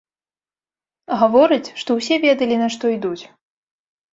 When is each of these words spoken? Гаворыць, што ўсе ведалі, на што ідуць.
Гаворыць, 1.23 1.73
што 1.81 1.89
ўсе 1.99 2.15
ведалі, 2.27 2.55
на 2.63 2.67
што 2.77 2.85
ідуць. 2.97 3.23